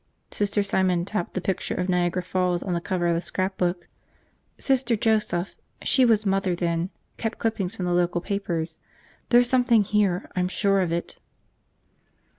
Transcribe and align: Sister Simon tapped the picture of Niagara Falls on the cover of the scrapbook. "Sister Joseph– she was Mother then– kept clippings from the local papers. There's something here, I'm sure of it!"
Sister 0.31 0.63
Simon 0.63 1.05
tapped 1.05 1.35
the 1.35 1.41
picture 1.41 1.75
of 1.75 1.87
Niagara 1.87 2.23
Falls 2.23 2.63
on 2.63 2.73
the 2.73 2.81
cover 2.81 3.05
of 3.05 3.13
the 3.13 3.21
scrapbook. 3.21 3.87
"Sister 4.57 4.95
Joseph– 4.95 5.53
she 5.83 6.05
was 6.05 6.25
Mother 6.25 6.55
then– 6.55 6.89
kept 7.19 7.37
clippings 7.37 7.75
from 7.75 7.85
the 7.85 7.93
local 7.93 8.19
papers. 8.19 8.79
There's 9.29 9.47
something 9.47 9.83
here, 9.83 10.27
I'm 10.35 10.47
sure 10.47 10.81
of 10.81 10.91
it!" 10.91 11.19